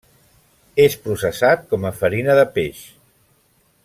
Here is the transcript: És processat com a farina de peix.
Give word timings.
És 0.85 0.95
processat 1.03 1.67
com 1.73 1.85
a 1.89 1.93
farina 2.01 2.39
de 2.43 2.47
peix. 2.57 2.81